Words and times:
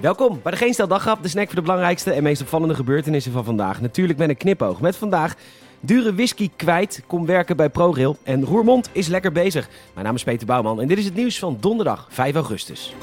Welkom 0.00 0.40
bij 0.42 0.52
de 0.52 0.58
Geen 0.58 0.72
Stel 0.72 0.88
Daggrap, 0.88 1.22
de 1.22 1.28
snack 1.28 1.46
voor 1.46 1.54
de 1.54 1.60
belangrijkste 1.60 2.12
en 2.12 2.22
meest 2.22 2.40
opvallende 2.42 2.74
gebeurtenissen 2.74 3.32
van 3.32 3.44
vandaag. 3.44 3.80
Natuurlijk 3.80 4.18
met 4.18 4.28
een 4.28 4.36
knipoog. 4.36 4.80
Met 4.80 4.96
vandaag 4.96 5.34
dure 5.80 6.14
whisky 6.14 6.50
kwijt, 6.56 7.02
kom 7.06 7.26
werken 7.26 7.56
bij 7.56 7.68
ProRail 7.68 8.16
en 8.22 8.44
Roermond 8.44 8.90
is 8.92 9.06
lekker 9.06 9.32
bezig. 9.32 9.68
Mijn 9.94 10.06
naam 10.06 10.14
is 10.14 10.24
Peter 10.24 10.46
Bouwman 10.46 10.80
en 10.80 10.88
dit 10.88 10.98
is 10.98 11.04
het 11.04 11.14
nieuws 11.14 11.38
van 11.38 11.56
donderdag 11.60 12.06
5 12.10 12.34
augustus. 12.34 12.94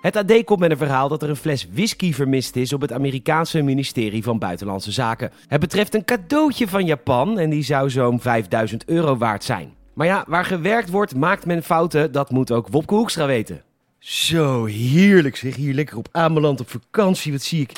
Het 0.00 0.16
AD 0.16 0.44
komt 0.44 0.60
met 0.60 0.70
een 0.70 0.76
verhaal 0.76 1.08
dat 1.08 1.22
er 1.22 1.28
een 1.28 1.36
fles 1.36 1.68
whisky 1.72 2.12
vermist 2.12 2.56
is 2.56 2.72
op 2.72 2.80
het 2.80 2.92
Amerikaanse 2.92 3.62
ministerie 3.62 4.22
van 4.22 4.38
Buitenlandse 4.38 4.92
Zaken. 4.92 5.32
Het 5.48 5.60
betreft 5.60 5.94
een 5.94 6.04
cadeautje 6.04 6.68
van 6.68 6.86
Japan 6.86 7.38
en 7.38 7.50
die 7.50 7.62
zou 7.62 7.90
zo'n 7.90 8.20
5000 8.20 8.84
euro 8.84 9.16
waard 9.16 9.44
zijn. 9.44 9.74
Maar 9.96 10.06
ja, 10.06 10.24
waar 10.28 10.44
gewerkt 10.44 10.90
wordt, 10.90 11.14
maakt 11.14 11.46
men 11.46 11.62
fouten. 11.62 12.12
Dat 12.12 12.30
moet 12.30 12.50
ook 12.50 12.68
Wopke 12.68 12.94
Hoekstra 12.94 13.26
weten. 13.26 13.64
Zo 13.98 14.64
heerlijk 14.64 15.36
zeg. 15.36 15.54
Hier 15.54 15.74
lekker 15.74 15.96
op 15.96 16.08
Ameland 16.12 16.60
op 16.60 16.70
vakantie. 16.70 17.32
Wat 17.32 17.42
zie 17.42 17.60
ik? 17.60 17.72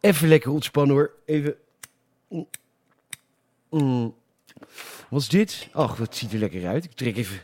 Even 0.00 0.28
lekker 0.28 0.50
ontspannen 0.50 0.94
hoor. 0.96 1.10
Even. 1.26 1.54
Mm. 3.70 4.14
Wat 5.08 5.20
is 5.20 5.28
dit? 5.28 5.68
Ach, 5.72 5.96
wat 5.96 6.16
ziet 6.16 6.32
er 6.32 6.38
lekker 6.38 6.66
uit. 6.66 6.84
Ik 6.84 6.92
trek 6.92 7.16
even. 7.16 7.40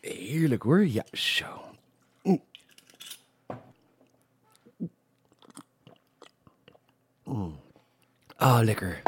Heerlijk 0.00 0.62
hoor. 0.62 0.86
Ja, 0.86 1.04
zo. 1.12 1.46
Mm. 2.22 2.42
Mm. 7.24 7.60
Ah, 8.36 8.60
lekker. 8.62 9.02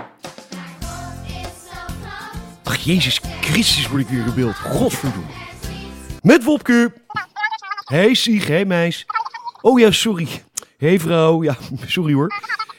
Jezus 2.84 3.20
Christus 3.40 3.88
word 3.88 4.00
ik 4.00 4.08
weer 4.08 4.22
gebeeld. 4.22 4.56
Godverdomme. 4.56 5.30
Met 6.22 6.44
Wopke. 6.44 6.92
Hey 7.84 8.14
Sieg, 8.14 8.46
hey 8.46 8.64
meis. 8.64 9.06
Oh 9.60 9.78
ja, 9.78 9.90
sorry. 9.90 10.44
Hey 10.78 11.00
vrouw, 11.00 11.42
ja, 11.42 11.56
sorry 11.86 12.12
hoor. 12.12 12.32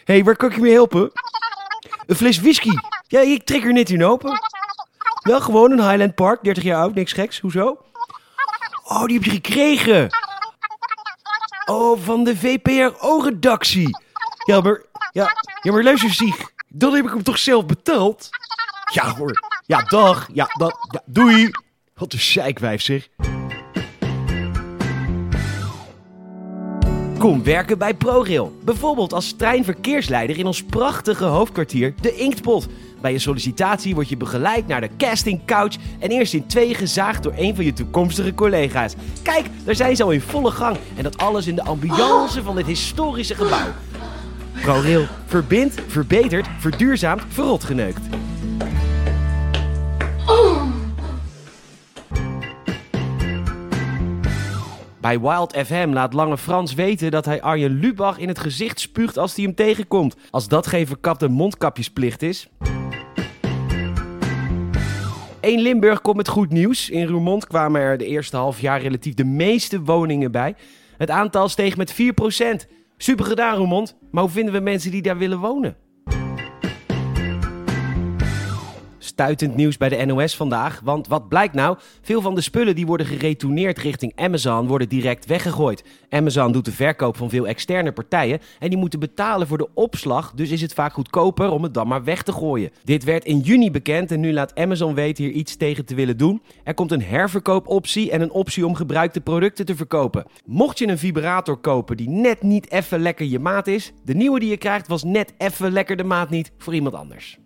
hey, 0.04 0.24
waar 0.24 0.36
kan 0.36 0.50
ik 0.50 0.56
je 0.56 0.62
mee 0.62 0.74
helpen? 0.74 1.12
Een 2.06 2.16
fles 2.16 2.40
whisky. 2.40 2.78
Ja, 3.08 3.20
ik 3.20 3.44
trek 3.44 3.64
er 3.64 3.74
net 3.74 3.90
in 3.90 4.06
open. 4.06 4.40
Wel 5.22 5.42
gewoon 5.42 5.72
een 5.72 5.90
Highland 5.90 6.16
Park, 6.16 6.44
30 6.44 6.64
jaar 6.64 6.82
oud, 6.82 6.94
niks 6.94 7.14
geks. 7.14 7.40
Hoezo? 7.40 7.78
Oh, 8.84 9.06
die 9.06 9.16
heb 9.16 9.24
je 9.24 9.32
gekregen. 9.32 10.10
Oh, 11.66 12.00
van 12.04 12.24
de 12.24 12.38
VPRO-redactie. 12.38 13.98
Ja, 14.46 14.62
maar, 14.62 14.82
ja, 15.12 15.36
ja, 15.62 15.72
maar 15.72 15.84
luister 15.84 16.14
Sieg. 16.14 16.52
Dan 16.68 16.94
heb 16.94 17.06
ik 17.06 17.12
hem 17.12 17.24
toch 17.24 17.38
zelf 17.38 17.66
betaald? 17.66 18.30
Ja 18.92 19.16
hoor. 19.16 19.53
Ja, 19.66 19.82
dag. 19.82 20.30
Ja, 20.34 20.46
dat, 20.58 20.88
ja, 20.92 21.02
doei. 21.06 21.50
Wat 21.96 22.14
een 22.14 22.20
zeikwijf 22.20 22.82
zeg. 22.82 23.08
Kom 27.18 27.44
werken 27.44 27.78
bij 27.78 27.94
ProRail. 27.94 28.54
Bijvoorbeeld 28.64 29.14
als 29.14 29.34
treinverkeersleider 29.34 30.38
in 30.38 30.46
ons 30.46 30.64
prachtige 30.64 31.24
hoofdkwartier, 31.24 31.94
de 32.02 32.16
Inktpot. 32.16 32.68
Bij 33.02 33.12
je 33.12 33.20
sollicitatie 33.20 33.94
word 33.96 34.10
je 34.10 34.18
begeleid 34.18 34.68
naar 34.68 34.82
de 34.82 34.90
casting 34.98 35.46
couch 35.46 35.76
en 36.00 36.10
eerst 36.10 36.34
in 36.34 36.48
twee 36.48 36.76
gezaagd 36.76 37.24
door 37.24 37.34
een 37.36 37.56
van 37.56 37.66
je 37.66 37.74
toekomstige 37.74 38.34
collega's. 38.34 38.94
Kijk, 39.22 39.46
daar 39.66 39.76
zijn 39.76 39.96
ze 39.96 40.04
al 40.04 40.12
in 40.12 40.22
volle 40.22 40.52
gang 40.52 40.78
en 40.96 41.04
dat 41.04 41.18
alles 41.18 41.48
in 41.48 41.56
de 41.56 41.64
ambiance 41.64 42.44
van 42.44 42.56
dit 42.56 42.66
historische 42.66 43.36
gebouw. 43.36 43.68
ProRail 44.62 45.08
verbindt, 45.26 45.82
verbetert, 45.88 46.48
verduurzaamt, 46.60 47.24
verrot 47.28 47.64
Bij 55.04 55.20
Wild 55.20 55.58
FM 55.66 55.90
laat 55.94 56.14
Lange 56.14 56.38
Frans 56.38 56.74
weten 56.74 57.12
dat 57.12 57.26
hij 57.26 57.42
Arjen 57.42 57.80
Lubach 57.80 58.18
in 58.18 58.28
het 58.28 58.40
gezicht 58.40 58.80
spuugt 58.80 59.18
als 59.18 59.36
hij 59.36 59.44
hem 59.44 59.56
tegenkomt. 59.56 60.16
Als 60.30 60.48
dat 60.48 60.68
geen 60.68 60.88
verkapte 60.88 61.28
mondkapjesplicht 61.28 62.22
is. 62.22 62.50
1 65.40 65.62
Limburg 65.62 66.02
komt 66.02 66.18
met 66.18 66.28
goed 66.28 66.50
nieuws. 66.50 66.90
In 66.90 67.08
Roermond 67.08 67.48
kwamen 67.48 67.82
er 67.82 67.98
de 67.98 68.06
eerste 68.06 68.38
half 68.38 68.60
jaar 68.60 68.82
relatief 68.82 69.14
de 69.14 69.26
meeste 69.26 69.82
woningen 69.82 70.32
bij. 70.32 70.56
Het 70.98 71.10
aantal 71.10 71.50
steeg 71.50 71.78
met 71.78 71.94
4%. 71.94 71.96
Super 72.98 73.26
gedaan 73.26 73.58
Roermond, 73.58 73.96
maar 74.12 74.24
hoe 74.24 74.32
vinden 74.32 74.54
we 74.54 74.60
mensen 74.60 74.92
die 74.92 75.02
daar 75.02 75.18
willen 75.18 75.40
wonen? 75.40 75.76
Stuitend 79.14 79.56
nieuws 79.56 79.78
bij 79.78 79.90
de 79.90 80.06
NOS 80.06 80.36
vandaag, 80.36 80.82
want 80.84 81.08
wat 81.08 81.30
blijkt 81.30 81.54
nou? 81.54 81.78
Veel 82.02 82.22
van 82.22 82.36
de 82.36 82.42
spullen 82.42 82.76
die 82.76 82.86
worden 82.86 83.06
geretourneerd 83.06 83.78
richting 83.78 84.12
Amazon 84.16 84.68
worden 84.68 84.90
direct 84.90 85.26
weggegooid. 85.26 85.84
Amazon 86.10 86.52
doet 86.52 86.66
de 86.66 86.72
verkoop 86.72 87.18
van 87.18 87.30
veel 87.30 87.48
externe 87.48 87.92
partijen 87.92 88.40
en 88.60 88.70
die 88.70 88.78
moeten 88.78 89.00
betalen 89.00 89.48
voor 89.48 89.58
de 89.58 89.70
opslag, 89.74 90.32
dus 90.36 90.50
is 90.50 90.62
het 90.62 90.74
vaak 90.74 90.94
goedkoper 90.94 91.52
om 91.52 91.64
het 91.64 91.74
dan 91.74 91.88
maar 91.88 92.04
weg 92.04 92.24
te 92.24 92.32
gooien. 92.32 92.72
Dit 92.84 93.04
werd 93.04 93.26
in 93.26 93.40
juni 93.40 93.72
bekend 93.72 94.12
en 94.12 94.20
nu 94.20 94.34
laat 94.34 94.56
Amazon 94.56 94.94
weten 94.94 95.24
hier 95.24 95.34
iets 95.34 95.56
tegen 95.56 95.86
te 95.86 95.96
willen 95.96 96.18
doen. 96.18 96.42
Er 96.64 96.74
komt 96.74 96.92
een 96.92 97.04
herverkoopoptie 97.04 98.12
en 98.12 98.22
een 98.22 98.32
optie 98.32 98.66
om 98.66 98.76
gebruikte 98.76 99.22
producten 99.22 99.66
te 99.66 99.76
verkopen. 99.76 100.26
Mocht 100.46 100.80
je 100.80 100.88
een 100.88 100.98
vibrator 100.98 101.58
kopen 101.58 101.98
die 101.98 102.10
net 102.10 102.42
niet 102.42 102.72
even 102.72 103.00
lekker 103.00 103.26
je 103.26 103.40
maat 103.40 103.68
is, 103.68 103.92
de 104.04 104.14
nieuwe 104.14 104.40
die 104.40 104.50
je 104.50 104.58
krijgt 104.58 104.88
was 104.88 105.04
net 105.04 105.34
even 105.38 105.72
lekker 105.72 105.98
de 105.98 106.04
maat 106.04 106.30
niet 106.30 106.52
voor 106.58 106.74
iemand 106.74 106.96
anders. 106.96 107.42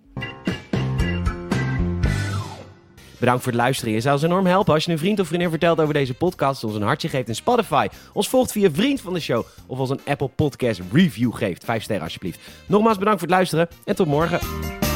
Bedankt 3.17 3.43
voor 3.43 3.51
het 3.51 3.61
luisteren. 3.61 3.93
Je 3.93 4.01
zou 4.01 4.13
ons 4.15 4.23
enorm 4.23 4.45
helpen 4.45 4.73
als 4.73 4.85
je 4.85 4.91
een 4.91 4.97
vriend 4.97 5.19
of 5.19 5.27
vriendin 5.27 5.49
vertelt 5.49 5.79
over 5.79 5.93
deze 5.93 6.13
podcast, 6.13 6.63
ons 6.63 6.75
een 6.75 6.81
hartje 6.81 7.09
geeft 7.09 7.27
in 7.27 7.35
Spotify, 7.35 7.87
ons 8.13 8.29
volgt 8.29 8.51
via 8.51 8.69
Vriend 8.71 9.01
van 9.01 9.13
de 9.13 9.19
Show 9.19 9.45
of 9.67 9.79
ons 9.79 9.89
een 9.89 10.01
Apple 10.05 10.29
Podcast 10.35 10.81
review 10.91 11.35
geeft. 11.35 11.65
Vijf 11.65 11.83
sterren 11.83 12.03
alsjeblieft. 12.03 12.39
Nogmaals 12.65 12.97
bedankt 12.97 13.19
voor 13.19 13.27
het 13.27 13.37
luisteren 13.37 13.67
en 13.85 13.95
tot 13.95 14.07
morgen. 14.07 14.86